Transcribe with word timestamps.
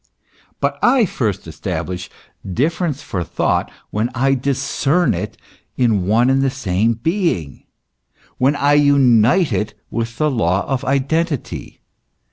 But 0.59 0.79
I 0.81 1.05
first 1.05 1.45
establish 1.45 2.09
difference 2.43 3.03
for 3.03 3.23
thought 3.23 3.69
when 3.91 4.09
I 4.15 4.33
discern 4.33 5.13
it 5.13 5.37
in 5.77 6.07
one 6.07 6.27
and 6.27 6.41
the 6.41 6.49
same 6.49 6.93
being, 6.93 7.65
when 8.39 8.55
I 8.55 8.73
unite 8.73 9.53
it 9.53 9.75
with 9.91 10.17
the 10.17 10.31
law 10.31 10.65
of 10.65 10.83
identity. 10.83 11.81